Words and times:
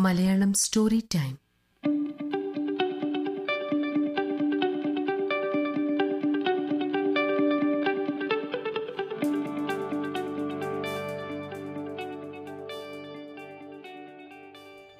Malayalam 0.00 0.52
story 0.52 1.02
time 1.14 1.38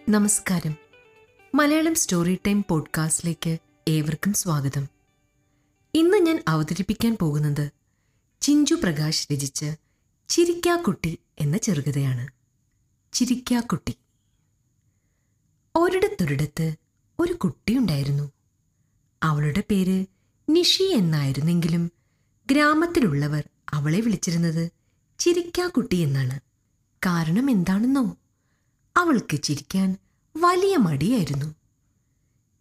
നമസ്കാരം. 0.08 0.76
Malayalam 1.54 1.94
story 1.94 2.38
time 2.46 2.64
പോഡ്കാസ്റ്റിലേക്ക് 2.68 3.58
ഏവർക്കും 3.88 4.32
സ്വാഗതം. 4.32 4.88
ഇന്ന് 5.94 6.18
ഞാൻ 6.18 6.44
അവതരിപ്പിക്കാൻ 6.48 7.16
പോകുന്നത് 7.20 7.70
ചിഞ്ചു 8.40 8.74
പ്രകാശ് 8.74 9.28
രചിച്ച 9.32 9.64
ചിരിക്കാക്കുട്ടി 10.28 11.18
എന്ന 11.40 11.56
ചെറുകഥയാണ്. 11.56 12.28
ചിരിക്കാക്കുട്ടി. 13.12 13.94
ഒരിടത്തൊരിടത്ത് 15.76 16.76
ഒരു 17.18 17.32
കുട്ടിയുണ്ടായിരുന്നു 17.32 18.30
അവളുടെ 19.22 19.62
പേര് 19.70 20.06
നിഷി 20.48 20.82
എന്നായിരുന്നെങ്കിലും 20.82 21.90
ഗ്രാമത്തിലുള്ളവർ 22.50 23.48
അവളെ 23.68 24.00
വിളിച്ചിരുന്നത് 24.00 24.70
ചിരിക്കാക്കുട്ടി 25.18 25.96
എന്നാണ്. 25.96 26.40
കാരണം 27.06 27.50
എന്താണെന്നോ? 27.50 28.16
അവൾക്ക് 28.96 29.42
ചിരിക്കാൻ 29.42 29.96
വലിയ 30.36 30.76
മടിയായിരുന്നു. 30.76 31.54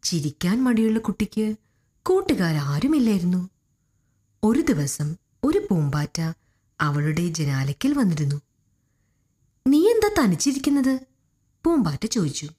ചിരിക്കാൻ 0.04 0.64
മടിയുള്ള 0.64 1.00
കുട്ടിക്ക് 1.00 1.56
കൂട്ടുകാരാരുമില്ലായിരുന്നു. 2.06 3.50
ഒരു 4.44 4.62
ദിവസം 4.62 5.16
ഒരു 5.44 5.68
പൂമ്പാറ്റ 5.70 6.22
അവളുടെ 6.82 7.28
ജനാലയ്ക്കൽ 7.28 7.94
വന്നിരുന്നു. 7.94 8.42
നീ 9.68 9.88
എന്താ 9.88 10.24
തനിച്ചിരിക്കുന്നത്? 10.24 11.00
പൂമ്പാറ്റ 11.64 12.06
ചോദിച്ചു. 12.06 12.50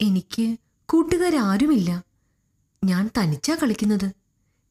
എനിക്ക് 0.00 0.56
കൂട്ടുകാരാരുമില്ല. 0.86 2.04
ഞാൻ 2.84 3.10
തനിച്ചാ 3.18 3.54
കളിക്കുന്നത്. 3.54 4.12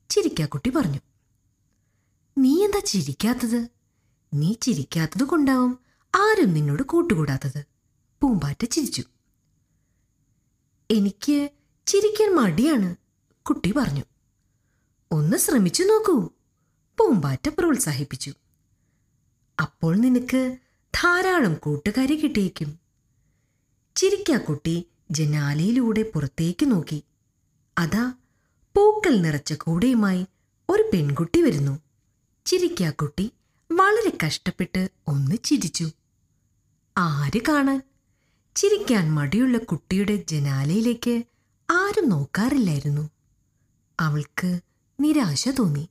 ചിരിക്കാക്കുട്ടി 0.09 0.69
പറഞ്ഞു. 0.69 0.99
നീ 2.37 2.65
എന്താ 2.65 2.81
ചിരിക്കാത്തത്? 2.85 3.67
നീ 4.33 4.53
ചിരിക്കാത്തത് 4.61 5.23
കൊണ്ടാവും 5.23 5.79
ആരും 6.15 6.53
നിന്നോട് 6.53 6.83
കൂട്ടുകൂടാത്തത്. 6.83 7.65
പൂമ്പാറ്റ 8.21 8.65
ചിരിച്ചു. 8.65 9.03
എനിക്ക് 10.91 11.49
ചിരിക്കാൻ 11.85 12.35
മടിയാണ് 12.35 12.95
കുട്ടി 13.45 13.71
പറഞ്ഞു. 13.71 14.03
ഒന്ന് 15.11 15.37
ശ്രമിച്ചു 15.37 15.83
നോക്കൂ. 15.83 16.29
പൂമ്പാറ്റ 16.99 17.49
പ്രോത്സാഹിപ്പിച്ചു. 17.49 18.33
അപ്പോൾ 19.61 19.95
നിനക്ക് 19.95 20.57
ധാരാളം 20.95 21.53
കൂട്ടുകാരി 21.53 22.15
കിട്ടിയേക്കും. 22.15 22.79
ചിരിക്കാക്കുട്ടി 23.95 24.87
ജനാലയിലൂടെ 25.13 26.11
പുറത്തേക്ക് 26.15 26.71
നോക്കി. 26.71 27.03
അതാ 27.77 28.13
പൂക്കൾ 28.75 29.17
നിറച്ച 29.17 29.53
കൂടയുമായി 29.53 30.25
ഒരു 30.69 30.89
പെൺകുട്ടി 30.93 31.41
വരുന്നു. 31.41 31.79
ചിരിക്കാ 32.45 32.89
കുട്ടി 32.89 33.31
വളരെ 33.71 34.17
കഷ്ടപ്പെട്ട് 34.25 34.89
ഒന്ന് 35.07 35.35
ചിരിച്ചു. 35.43 35.91
ആര് 36.97 37.39
കാണാൻ? 37.47 37.81
ചിരിക്കാൻ 38.55 39.13
മടിയുള്ള 39.13 39.57
കുട്ടിയുടെ 39.57 40.15
ജനാലയിലേക്ക് 40.15 41.23
ആരും 41.71 42.09
നോക്കാറില്ലായിരുന്നു. 42.09 43.09
അവൾക്ക് 43.99 44.59
നിരാശ 44.99 45.49
തോന്നി. 45.49 45.89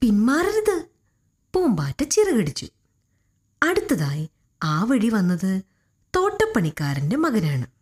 പിന്മാറരുത്. 0.00 0.84
പൂമ്പാറ്റ 1.54 2.02
ചിറകടിച്ചു. 2.02 2.68
അടുത്തതായി 3.62 4.30
ആ 4.62 4.84
വഴി 4.84 5.08
വന്നത് 5.08 5.62
തോട്ടപ്പണിക്കാരന്റെ 6.16 7.16
മകനാണ്. 7.16 7.75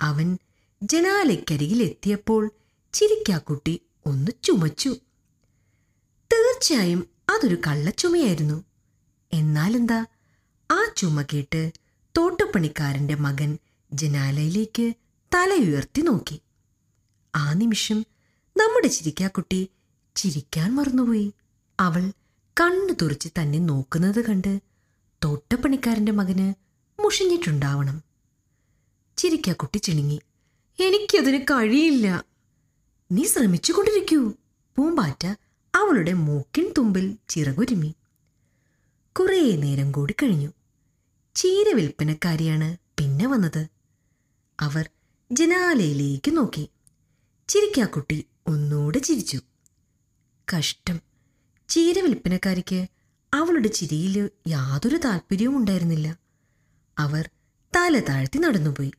അവൻ 0.00 0.38
ജനാലയ്ക്കരികിൽ 0.82 1.82
എത്തിയപ്പോൾ 1.82 2.50
ചിരിക്കാക്കുട്ടി 2.92 3.80
ഒന്ന് 4.06 4.30
ചുമച്ചു. 4.44 4.88
തീർച്ചയായും 6.32 7.08
അതൊരു 7.28 7.60
കള്ളച്ചുമയായിരുന്നു. 7.66 8.64
എന്നാലെന്താ? 9.32 10.06
ആ 10.70 10.84
ചുമ 10.96 11.22
കേട്ട് 11.22 11.72
തോട്ടപ്പണിക്കാരന്റെ 12.16 13.14
മകൻ 13.14 13.58
ജനാലയിലേക്ക് 13.92 14.94
തലയുയർത്തി 15.34 16.02
നോക്കി. 16.02 16.40
ആ 17.34 17.52
നിമിഷം 17.52 18.06
നമ്മുടെ 18.56 18.88
ചിരിക്കാക്കുട്ടി 18.88 19.68
ചിരിക്കാൻ 20.16 20.74
മറന്നുപോയി. 20.74 21.34
അവൾ 21.80 22.12
കണ്ണു 22.60 22.92
തുറച്ച് 23.02 23.28
തന്നെ 23.42 23.58
നോക്കുന്നത് 23.58 24.26
കണ്ട് 24.26 24.60
തോട്ടപ്പണിക്കാരന്റെ 25.24 26.12
മകന് 26.12 26.54
മുഷിഞ്ഞിട്ടുണ്ടാവണം. 27.02 28.07
ചിരിക്കാക്കുട്ടി 29.18 29.78
ചിണുങ്ങി. 29.78 30.20
എനിക്കതിന് 30.80 31.44
കഴിയില്ല. 31.44 32.24
നീ 33.12 33.24
ശ്രമിച്ചുകൊണ്ടിരിക്കൂ. 33.24 34.32
പൂമ്പാറ്റ 34.76 35.26
അവളുടെ 35.74 36.12
മൂക്കിൻ 36.12 36.72
തുമ്പിൽ 36.78 37.16
ചിറകുരുമി. 37.28 37.94
കുറേ 39.18 39.56
നേരം 39.56 39.92
കൂടി 39.92 40.14
കഴിഞ്ഞു. 40.22 40.52
ചീര 41.34 41.74
വിൽപ്പനക്കാരിയാണ് 41.74 42.76
പിന്നെ 42.98 43.26
വന്നത്. 43.26 43.66
അവർ 44.60 44.90
ജനാലയിലേക്ക് 45.32 46.36
നോക്കി. 46.36 46.68
ചിരിക്കാക്കുട്ടി 47.48 48.26
ഒന്നുകൂടെ 48.46 48.98
ചിരിച്ചു. 48.98 49.40
കഷ്ടം. 50.56 51.00
ചീര 51.68 51.98
വിൽപ്പനക്കാരിക്ക് 51.98 52.86
അവളുടെ 53.34 53.68
ചിരിയിൽ 53.68 54.30
യാതൊരു 54.48 54.96
താല്പര്യവും 54.96 55.56
ഉണ്ടായിരുന്നില്ല 55.56 56.16
അവർ 56.98 57.30
തല 57.76 57.98
താഴ്ത്തി 57.98 58.38
നടന്നുപോയി. 58.38 58.92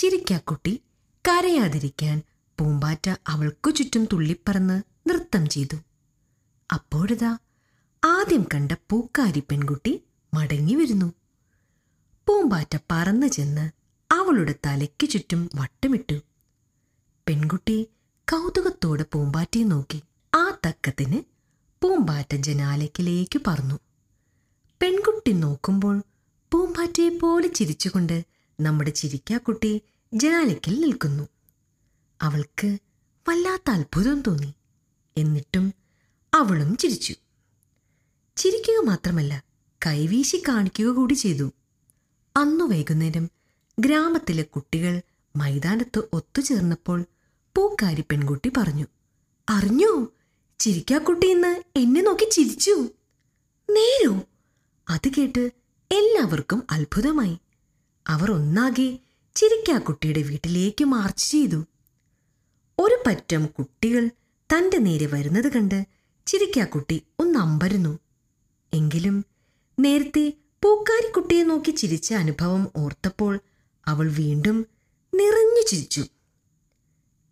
ചിരിക്കാക്കുട്ടി 0.00 0.82
കരയാതിരിക്കാൻ 1.28 2.22
പൂമ്പാറ്റ 2.58 3.14
അവൾക്കു 3.26 3.70
ചുറ്റും 3.70 4.04
തുള്ളിപ്പറന്ന് 4.04 4.82
നൃത്തം 5.08 5.48
ചെയ്തു. 5.48 5.76
അപ്പോഴതാ 6.72 7.38
ആദ്യം 8.04 8.46
കണ്ട 8.54 8.72
പൂക്കാരി 8.72 9.40
പെൺകുട്ടി 9.40 10.02
മടങ്ങി 10.34 10.74
വരുന്നു. 10.74 11.12
പൂമ്പാറ്റ 12.28 12.76
പറന്നു 12.90 13.26
ചെന്ന് 13.26 13.70
അവളുടെ 14.12 14.54
തലയ്ക്ക് 14.66 15.08
ചുറ്റും 15.08 15.50
വട്ടമിട്ടു. 15.54 16.20
പെൺകുട്ടി 17.28 17.86
കൗതുകത്തോടെ 18.16 19.04
പൂമ്പാറ്റയെ 19.12 19.64
നോക്കി. 19.64 20.02
ആ 20.34 20.58
തക്കത്തിന് 20.66 21.22
പൂമ്പാറ്റ 21.82 22.34
ജനാലയ്ക്കിലേക്ക് 22.34 23.40
പറന്നു. 23.46 23.74
പെൺകുട്ടി 24.82 25.32
നോക്കുമ്പോൾ 25.32 26.02
പൂമ്പാറ്റയെ 26.52 27.08
പോലെ 27.08 27.48
ചിരിച്ചുകൊണ്ട് 27.48 28.24
നമ്മുടെ 28.60 28.90
ചിരിക്കാക്കുട്ടി 28.90 29.82
ജനാലയ്ക്കൽ 30.14 30.80
നിൽക്കുന്നു. 30.80 31.28
അവൾക്ക് 32.22 32.78
വല്ലാത്ത 33.28 33.70
അത്ഭുതം 33.70 34.22
തോന്നി. 34.22 34.54
എന്നിട്ടും 35.16 35.74
അവളും 36.34 36.76
ചിരിച്ചു. 36.76 37.14
ചിരിക്കുക 38.36 38.86
മാത്രമല്ല 38.86 39.44
കൈവീശി 39.86 40.42
കാണിക്കുക 40.48 40.86
കൂടി 40.86 41.14
ചെയ്തു. 41.14 41.52
അന്നു 42.36 42.64
വൈകുന്നേരം 42.64 43.30
ഗ്രാമത്തിലെ 43.78 44.42
കുട്ടികൾ 44.42 45.00
മൈതാനത്ത് 45.36 46.02
ഒത്തുചേർന്നപ്പോൾ 46.12 47.04
പൂക്കാരി 47.56 48.00
പെൺകുട്ടി 48.00 48.52
പറഞ്ഞു 48.56 48.86
അറിഞ്ഞോ 49.48 50.06
ചിരിക്കാക്കുട്ടി 50.58 51.26
ഇന്ന് 51.26 51.62
എന്നെ 51.76 52.02
നോക്കി 52.02 52.28
ചിരിച്ചു. 52.30 52.88
നേരോ? 53.70 54.20
അത് 54.88 55.08
കേട്ട് 55.18 55.50
എല്ലാവർക്കും 55.92 56.62
അത്ഭുതമായി. 56.70 57.38
അവർ 58.06 58.30
ഒന്നാകെ 58.30 58.98
ചിരിക്കാക്കുട്ടിയുടെ 59.34 60.22
വീട്ടിലേക്ക് 60.22 60.84
മാർച്ച് 60.84 61.30
ചെയ്തു. 61.30 61.66
ഒരു 62.78 63.02
പറ്റം 63.06 63.46
കുട്ടികൾ 63.46 64.10
തന്റെ 64.56 64.78
നേരെ 64.78 65.06
വരുന്നത് 65.06 65.52
കണ്ട് 65.52 65.86
ചിരിക്കാക്കുട്ടി 66.26 67.02
ഒന്ന് 67.18 67.38
അമ്പരുന്നു. 67.38 67.98
എങ്കിലും 68.74 69.24
നേരത്തെ 69.80 70.32
പൂക്കാരിക്കുട്ടിയെ 70.64 71.42
നോക്കി 71.42 71.70
ചിരിച്ച 71.70 72.14
അനുഭവം 72.14 72.68
ഓർത്തപ്പോൾ 72.76 73.38
അവൾ 73.86 74.12
വീണ്ടും 74.12 74.66
നിറഞ്ഞു 75.14 75.64
ചിരിച്ചു. 75.66 76.06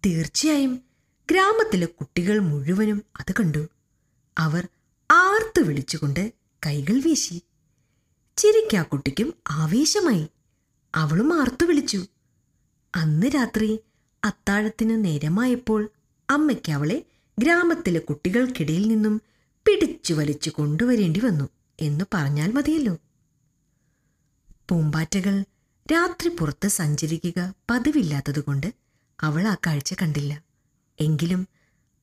തീർച്ചയായും 0.06 0.82
ഗ്രാമത്തിലെ 1.30 1.86
കുട്ടികൾ 1.86 2.38
മുഴുവനും 2.38 3.02
അത് 3.20 3.32
കണ്ടു. 3.32 3.68
അവർ 4.38 4.68
ആർത്തു 5.10 5.60
വിളിച്ചുകൊണ്ട് 5.62 6.32
കൈകൾ 6.66 7.00
വീശി. 7.00 7.42
ചിരിക്കാക്കുട്ടിക്കും 8.36 9.34
ആവേശമായി. 9.50 10.28
അവളും 10.94 11.40
ആർത്തു 11.40 11.66
വിളിച്ചു. 11.66 12.06
അന്ന് 12.94 13.26
രാത്രി 13.26 13.78
അത്താഴത്തിന് 14.24 15.04
നേരമായപ്പോൾ 15.04 15.90
അമ്മയ്ക്ക് 16.30 16.72
അവളെ 16.72 17.04
ഗ്രാമത്തിലെ 17.38 18.00
കുട്ടികൾക്കിടയിൽ 18.00 18.88
നിന്നും 18.88 19.20
പിടിച്ചു 19.66 20.14
വലിച്ചു 20.14 20.50
കൊണ്ടുവരേണ്ടി 20.50 21.20
വന്നു 21.20 21.48
എന്ന് 21.80 22.04
പറഞ്ഞാൽ 22.14 22.52
മതിയല്ലോ. 22.52 22.96
പൂമ്പാറ്റകൾ 24.70 25.44
രാത്രി 25.92 26.28
പുറത്ത് 26.28 26.68
സഞ്ചരിക്കുക 26.68 27.54
പതിവില്ലാത്തതുകൊണ്ട് 27.70 28.74
അവൾ 29.20 29.48
ആ 29.48 29.54
കാഴ്ച 29.54 29.94
കണ്ടില്ല. 29.94 30.42
എങ്കിലും 31.00 31.48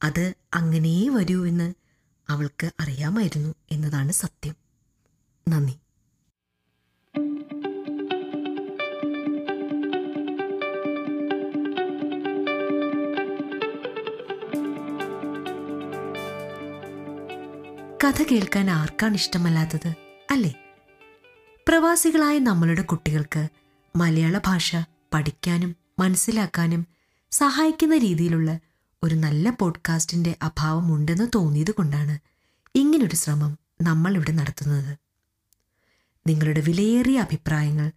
അത് 0.03 0.33
അങ്ങനേ 0.53 1.09
വരൂ 1.09 1.47
എന്ന് 1.47 1.73
അവൾക്ക് 2.29 2.71
അറിയാമായിരുന്നു 2.79 3.55
എന്നതാണ് 3.71 4.11
സത്യം. 4.11 4.55
നന്ദി. 5.49 5.73
കഥ 18.05 18.23
കേൾക്കാൻ 18.23 18.69
ആർക്കാണ് 18.69 19.13
ഇഷ്ടമല്ലാത്തത് 19.13 19.93
അല്ലേ? 20.31 20.53
പ്രവാസികളായ 21.67 22.39
നമ്മളുടെ 22.39 22.81
കുട്ടികൾക്ക് 22.81 23.47
മലയാള 23.95 24.39
ഭാഷ 24.45 24.75
പഠിക്കാനും 25.13 25.75
മനസ്സിലാക്കാനും 25.99 26.87
സഹായിക്കുന്ന 27.31 27.97
രീതിയിലുള്ള 27.97 28.59
ഒരു 29.03 29.15
നല്ല 29.15 29.49
പോഡ്കാസ്റ്റിന്റെ 29.49 30.37
അഭാവം 30.41 30.95
ഉണ്ടെന്ന് 30.95 31.31
തോന്നിയത് 31.35 31.71
കൊണ്ടാണ് 31.71 32.19
ഇങ്ങനൊരു 32.75 33.15
ശ്രമം 33.15 33.57
നമ്മൾ 33.81 34.15
ഇവിടെ 34.15 34.31
നടത്തുന്നത്. 34.31 34.97
നിങ്ങളുടെ 36.27 36.61
വിലയേറിയ 36.61 37.19
അഭിപ്രായങ്ങൾ 37.19 37.91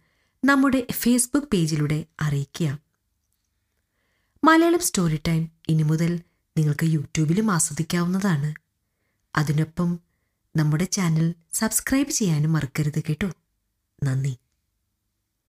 നമ്മുടെ 0.45 0.87
ഫേസ്ബുക്ക് 0.91 1.47
പേജിലൂടെ 1.53 2.05
അറിയിക്കുക 2.21 2.79
മലയാളം 4.43 4.79
സ്റ്റോറി 4.79 5.19
ടൈം 5.27 5.49
ഇനി 5.69 5.83
മുതൽ 5.83 6.19
നിങ്ങൾക്ക് 6.57 6.85
യൂട്യൂബിലും 6.85 7.51
ആസ്വദിക്കാവുന്നതാണ്. 7.51 8.68
അതിനൊപ്പം 9.37 9.99
നമ്മുടെ 10.55 10.83
ചാനൽ 10.83 11.33
സബ്സ്ക്രൈബ് 11.53 12.09
ചെയ്യാനും 12.09 12.53
മറക്കരുത് 12.53 13.03
കേട്ടോ. 13.03 13.31
നന്ദി. 14.03 14.37